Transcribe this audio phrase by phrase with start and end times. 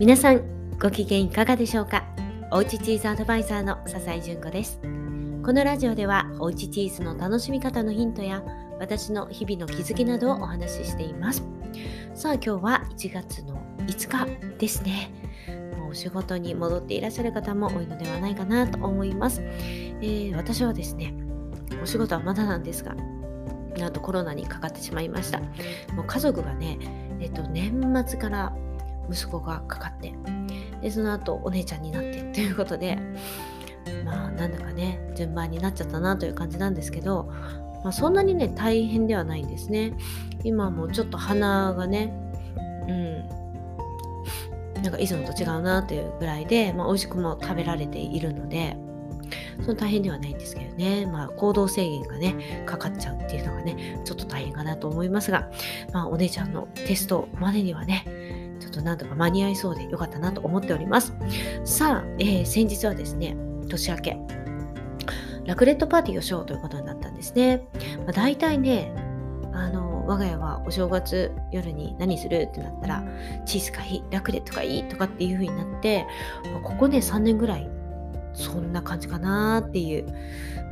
[0.00, 2.06] 皆さんご機嫌いかがでしょうか？
[2.50, 4.80] おうちチーズアドバイザーの笹井純子です。
[5.44, 8.42] このラジオではおうちチーズの楽しみ方のヒントや
[8.78, 11.44] 私の日々の気づきなどをお話ししています。
[12.14, 15.10] さあ今日は1月の5日ですね。
[15.76, 21.12] もうお仕事に戻っていらっしゃる方も多いのではないかなと思います、えー、私はですね
[21.82, 22.94] お仕事はまだなんですが
[23.76, 25.40] なんとコロナにかかってしまいました。
[25.92, 26.78] もう家族がね
[27.20, 28.56] えっと年末から
[29.10, 30.14] 息子がかかって
[30.80, 32.98] でその後お姉ちゃんになってということで
[34.04, 37.24] まあなんだかね順番になっちゃったなという感じなんですけど、
[37.84, 39.92] まあ、そんなにね大変ではないんですね。
[40.42, 42.14] 今もちょっと鼻がね
[42.88, 48.78] うんなんかいつもと違うなというぐらいで、まあ、美味しくも食べられているので
[49.62, 55.50] その大変ではないんですけどね、まあ、行動制限がね、かかっちゃうっていうのがね、ちょっと大変かなと思いますが、
[55.92, 58.04] まあ、お姉ちゃんのテストまでにはね、
[58.70, 61.14] っとなんとか間に合いそうでよかったなと思っております。
[61.64, 63.36] さあ、えー、先日はですね、
[63.68, 64.18] 年明け、
[65.44, 67.62] ラクレットパーティーをしようということになったんですね。
[67.98, 68.92] まあ、大体ね、
[69.52, 73.04] あの我が家はお正月夜に何するってなったら
[73.44, 76.06] チーズがいいラクレットがいいとかっていう風になって
[76.52, 77.68] まここね3年ぐらい
[78.32, 80.06] そんな感じかなっていう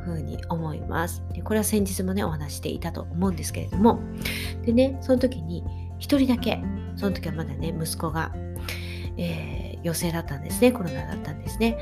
[0.05, 3.99] 風に思いますでこれは先日もねお話していたと思うんですけれども
[4.65, 5.63] でねその時に
[5.99, 6.61] 1人だけ
[6.99, 8.33] その時はまだね息子が、
[9.17, 10.73] えー、陽性だったんですね。
[10.73, 11.77] コロナだったんですね。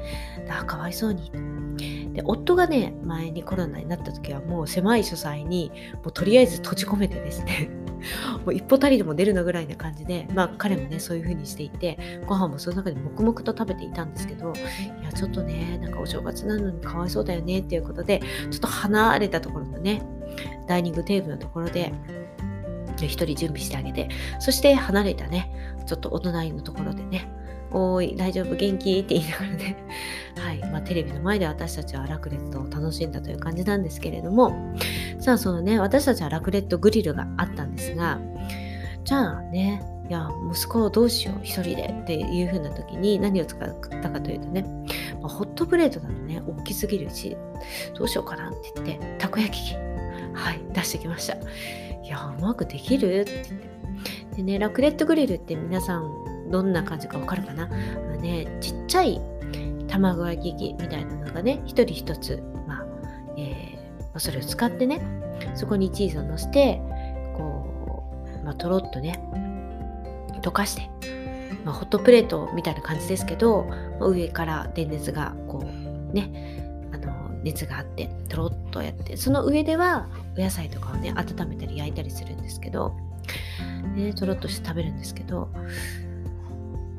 [0.47, 1.31] あかわいそうに。
[2.13, 7.69] で夫がね前にコロナになった時はもう狭い書斎にもうとりあえず閉じ込めてですね。
[8.45, 18.21] もう一歩たりでも出るのぐらいな感じで、まあ彼もね、そういう風にしていて、ご飯もその中で黙々と食べていたんですけど、いや、ちょっとね、なんかお正月なのにかわいそうだよねっていうことで、
[18.51, 20.03] ちょっと離れたところのね、
[20.67, 21.91] ダイニングテーブルのところで、
[23.05, 24.09] 一人準備してあげて、
[24.39, 25.51] そして離れたね、
[25.85, 27.29] ちょっとお隣のところでね、
[27.71, 28.99] おーい、大丈夫、元気？
[28.99, 29.77] って言いながらね、
[30.39, 34.53] はい、まあ、テレビの前で私たちはラクレットを楽しんだという感じなんですけれども、
[35.19, 38.19] さあ、そのね、私たちはラクレットグリルがあったんですが、
[39.03, 43.69] じゃあね、いや、息子をどうしよう、一人でっていう風な時に何を使っ
[44.01, 44.65] たかというとね、
[45.21, 47.35] まあ、ホットプレートだとね、大きすぎるし、
[47.97, 49.75] どうしようかなって言って、たこ焼き器、
[50.33, 51.35] はい、出してきました。
[52.07, 53.19] いや、うまくできる？
[53.21, 53.45] って言っ
[54.31, 54.37] て。
[54.37, 57.67] でね、ラクレットグリルって皆さんどんな感じかわかるかな？
[57.67, 57.75] ま
[58.13, 59.19] あね、ちっちゃい
[59.89, 62.85] 卵焼き器みたいなのがね、一人一つ、まあ、
[63.37, 65.01] えー、それを使ってね、
[65.55, 66.81] そこにチーズをのせて、
[67.35, 69.19] こう、まあ、とろっとね、
[70.41, 70.89] 溶かして、
[71.65, 73.69] まあ、ホットプレートみたいな感じですけど、
[73.99, 76.61] 上から電熱がこうね、
[76.93, 80.07] あの熱があってとろっとやってその上では
[80.37, 82.95] お野菜とかをね温めたり焼いたりするんですけど、
[83.95, 85.49] ね、とろっとして食べるんですけど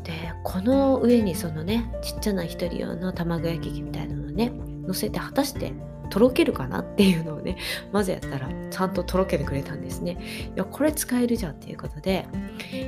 [0.05, 4.51] でこの上にそのねちっちゃな一人用の卵焼き器みたいなのをね
[4.87, 5.73] 乗せて果たして
[6.11, 7.57] とろけるかなっていうのをね
[7.93, 10.17] まずやったらちゃんととろけてくれたんですね。
[10.55, 12.27] いやこれ使えるじゃんっていうことで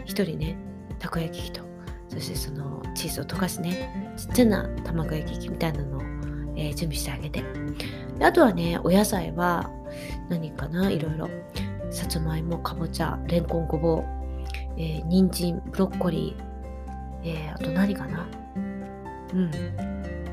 [0.05, 0.57] 一人ね
[0.99, 1.62] たこ焼き器と
[2.09, 6.01] そしてそのチーズを溶かすねちっちゃな卵焼き器みたいなのを、
[6.60, 7.43] えー、準備してあげて
[8.19, 9.71] であとはねお野菜は
[10.28, 11.28] 何かないろいろ
[11.91, 14.04] さつまいもかぼちゃれんこんごぼう、
[14.76, 16.50] えー、人参ブロッコリー
[17.22, 18.26] えー、あと何かな
[19.34, 19.50] うん。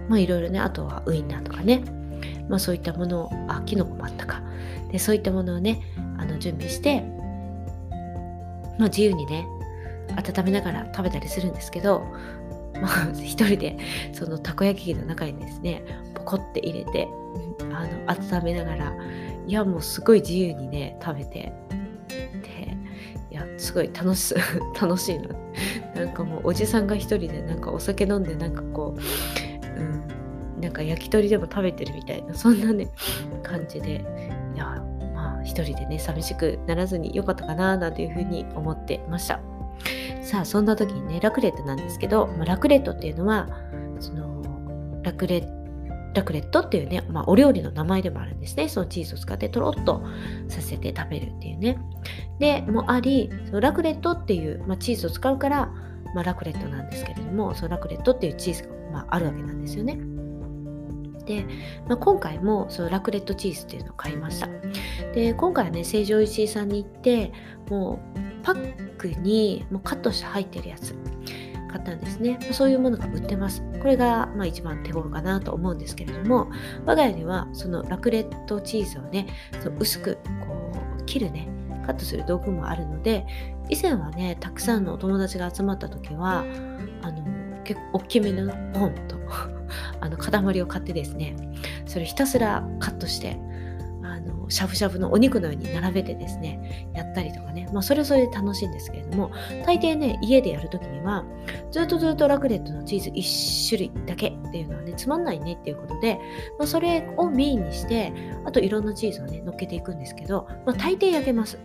[0.09, 1.83] まあいろいろね、あとはウインナーとかね。
[2.49, 4.41] まあそういったものを、あ、キノコもあったか。
[4.91, 5.81] で、そういったものをね、
[6.17, 7.01] あの準備して、
[8.79, 9.45] まあ自由にね、
[10.16, 12.03] 温めながら食べたりするんですけど、
[12.81, 13.77] まあ 一人で
[14.13, 15.83] そのたこ焼き器の中にですね、
[16.27, 17.07] コって入れて、
[17.73, 18.93] あの温めながら、
[19.47, 21.53] いやもうすごい自由にね、食べて、
[22.09, 22.77] で、
[23.31, 24.35] いや、すごい楽し、
[24.79, 25.29] 楽しいな。
[25.95, 29.83] なんかもうおじさんが一人でなんかお酒飲んでなんかこう、う
[30.59, 32.87] ん、なんか焼き鳥でも食べてるみたいなそんなね
[33.41, 34.05] 感じで
[34.53, 34.83] いや
[35.16, 39.40] まあ一人でね寂しくならずによかったかななんていうふうに思ってました。
[40.22, 43.47] さあそんな時にねラクレットなんですけど、まあ、ラクレットっていうのは
[43.99, 44.43] その
[45.02, 45.37] ラクレ
[46.17, 48.69] ラクレットっていうね、まあ、お料理の名前でもあるんですね。
[48.69, 50.03] そのチーズを使ってとろっと
[50.49, 51.79] させて食べるっていうね。
[52.40, 55.72] で、もあり、そのラクレットっていう、まあ、チーズを使うから、
[56.14, 59.99] まあ、ラクレットなんですけれどもそのラクレットっていうチーズが、まあ、あるわけなんですよね。
[61.25, 61.46] で、
[61.87, 64.47] まあ、今回もそのラクレットチーズっていうのを買いました。
[65.14, 67.31] で今回はね成城石井さんに行って
[67.69, 70.96] もうパックにもうカットして入ってるやつ
[71.78, 72.40] 買ったんですね。
[72.52, 73.64] そういうものが売ってます。
[73.79, 76.50] これがまあ一番手頃かなと思うんですけれども、
[76.85, 79.28] 我が家ではそのラクレットチーズをね、
[79.62, 81.47] その薄くこう切るね、
[81.88, 83.26] カットする道具もあるので
[83.70, 86.44] 以前はねたくさんのお友達が集まった時は
[87.02, 89.16] あの結構大きめのポンと
[90.02, 91.35] あの塊を買ってですね
[91.85, 93.40] それひたすらカットして
[94.28, 99.32] のしゃぶしゃぶのお肉のように並べてですねやったりとかね、まあ、それはそれで楽しいんですけれども
[99.66, 101.26] 大抵ね家でやるときには
[101.72, 106.20] ずっとずっとラクレットのチーズ1種類だけっていうのはねつまんないねっていうことで、
[106.59, 108.14] まあ、それをメインにして
[108.46, 111.58] あといろんなチーズをね乗っけていくんですけど、まあ、大抵焼けます。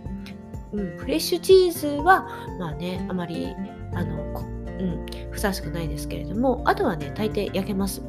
[0.72, 2.26] うん、フレッシュチーズは
[2.58, 3.54] まあねあまり
[3.94, 8.02] あの、うん、ふさわしくないですけれどもあとはね大抵焼けます。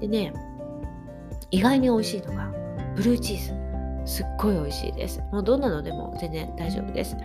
[0.00, 0.32] でね
[1.50, 2.52] 意外に美味しいのが
[2.96, 3.61] ブルーチーズ。
[4.04, 5.22] すっごい美味しいです。
[5.32, 7.16] もうどんなのでも全然大丈夫です。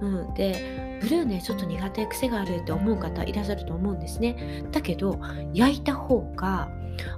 [0.00, 4.64] うん、で、ブルーね、ちょっと苦手、癖があるって思う方いらっしゃると思うんですね。
[4.72, 5.18] だけど、
[5.52, 6.70] 焼いた方が、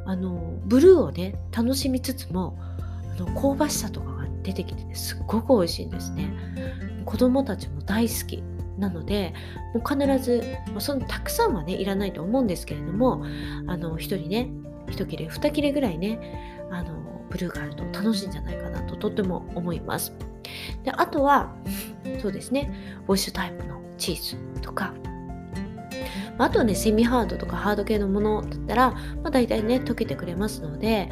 [0.06, 2.56] あの、ブルーをね、楽しみつつも、
[3.16, 6.32] あの香ばしさとかが出てきてね、すっごく美味しいんですね。
[7.04, 8.42] 子供たちも大好き。
[8.78, 9.34] なので、
[9.72, 10.42] もう必ず、
[10.78, 13.24] そのたくさんはね、いらないと思うんですけれども、
[13.66, 14.50] あの、一人ね、
[14.90, 16.18] 一切れ、二切れぐらいね、
[16.70, 20.12] あの、ブルーがあると楽しいんじゃないかなととても思います。
[20.84, 21.54] であとは、
[22.20, 22.72] そうですね、
[23.06, 24.92] ウォッシュタイプのチーズとか、
[26.38, 31.10] あとはね、セミハードとかハード系のものだったら、まあ、大体ね、溶けてくれますので、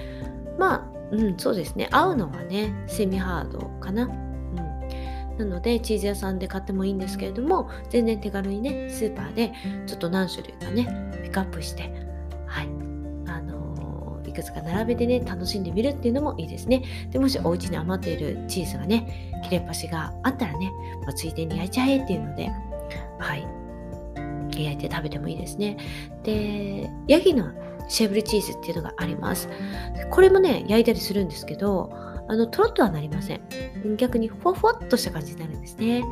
[0.59, 4.05] まあ、うん、そうですね、合うのはね、セミハードかな。
[4.05, 9.53] うん、なので、チーズ屋さんで買ってもいいんですけれども、全然手軽にね、スーパーで
[9.87, 10.87] ちょっと何種類かね、
[11.23, 11.93] ピックアップして、
[12.47, 12.69] はい、
[14.32, 16.82] いくつか並べてね、楽しんでみるっていうのもいいですね。
[17.11, 22.50] でもしお家に余っているチーズがね、切れっ端があったらね、まあ、ついでに焼いちゃえっていうので、
[23.19, 23.46] はい、
[24.56, 25.76] 焼いて食べてもいいですね。
[26.23, 27.52] で、ヤギの
[27.88, 29.50] シェブルチーズっていうのがあります。
[30.11, 31.90] これもね、焼いたりするんですけど、
[32.28, 33.40] あの、とろっとはなりません。
[33.99, 36.02] 逆にふわふわっとした感じになるんですね。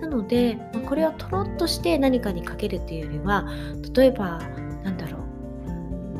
[0.00, 3.46] なので、まあ、これはとろっとして何かにかけるっていうよりは、
[3.94, 4.40] 例えば、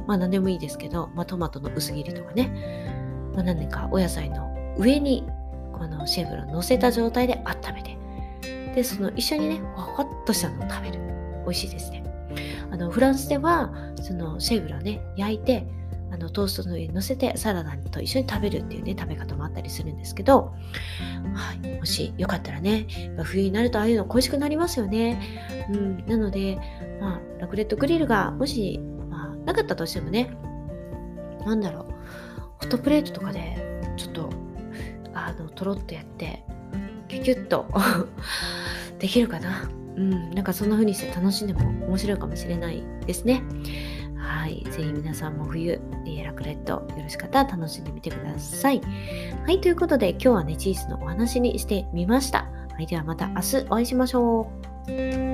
[0.09, 5.29] まあ何でもいいですけど、まあ、トマトの薄切りとかね、まあ、何かお野菜の上に
[5.73, 7.99] このシェフロン乗せた状態で温めて、
[8.75, 10.99] で、その一緒にね、ほわっとしたのを食べる。
[11.45, 12.03] 美味しいですね。
[12.71, 13.73] あのフランスでは、
[14.03, 15.67] そのシェフロンね、焼いて、
[16.11, 20.55] あのトーストの上に乗せてサラダと一緒に食べるっていうね、食べ方もあったりするんですけど、
[21.35, 22.87] はい、もしよかったらね、
[23.25, 25.21] 冬になるとああいうの恋しくなりますよね。
[25.71, 26.59] うん、なので、
[26.99, 28.81] まあ、ラクレットグリルがもし
[29.49, 30.31] なかったとしてもね、
[31.47, 33.57] なんだろう、ホットプレートとかで、
[33.97, 34.31] ちょっと、
[35.15, 36.45] あの、とろっとやって、
[37.09, 37.67] キュキュッと
[39.01, 39.71] できるかな。
[39.97, 43.43] うん、なんかそんな風にして楽しんでも面白いかもしれないですね。
[44.17, 44.65] はい。
[44.71, 45.81] ぜひ皆さんも冬、
[46.23, 48.83] ラクレットよろしかったら楽しんでみてください。
[49.47, 49.63] はい。
[49.63, 52.51] ということで今日はね、チーズのお話にしてみました。
[52.75, 52.87] はい。
[52.87, 54.53] ではまた明日お会いしましょ
[54.89, 55.28] う。